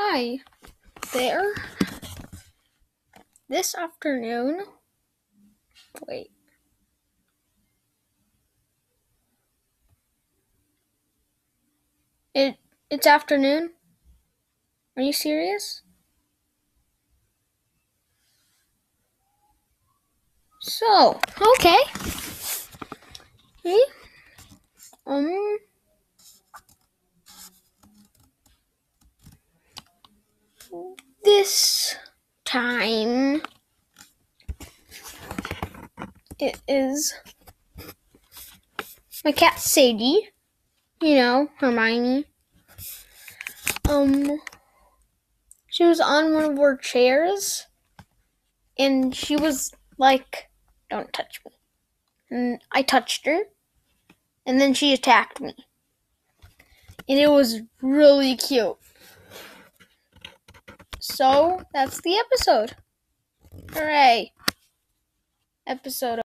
Hi 0.00 0.38
there. 1.12 1.42
This 3.48 3.74
afternoon. 3.74 4.62
Wait. 6.06 6.30
It 12.32 12.58
it's 12.88 13.08
afternoon. 13.08 13.72
Are 14.96 15.02
you 15.02 15.12
serious? 15.12 15.82
So, 20.60 21.20
okay. 21.58 21.82
Okay. 23.66 23.82
Um 25.04 25.58
this 31.48 31.96
time 32.44 33.40
it 36.38 36.60
is 36.68 37.14
my 39.24 39.32
cat 39.32 39.58
Sadie, 39.58 40.28
you 41.00 41.14
know, 41.14 41.48
Hermione. 41.56 42.26
Um 43.88 44.42
she 45.68 45.86
was 45.86 46.00
on 46.00 46.34
one 46.34 46.44
of 46.44 46.58
our 46.58 46.76
chairs 46.76 47.66
and 48.78 49.16
she 49.16 49.34
was 49.34 49.72
like, 49.96 50.50
Don't 50.90 51.10
touch 51.14 51.40
me. 51.46 51.52
And 52.30 52.60
I 52.72 52.82
touched 52.82 53.24
her 53.24 53.44
and 54.44 54.60
then 54.60 54.74
she 54.74 54.92
attacked 54.92 55.40
me. 55.40 55.54
And 57.08 57.18
it 57.18 57.30
was 57.30 57.62
really 57.80 58.36
cute. 58.36 58.76
So 61.10 61.62
that's 61.72 62.00
the 62.00 62.16
episode. 62.16 62.76
Hooray! 63.72 64.32
Episode 65.66 66.20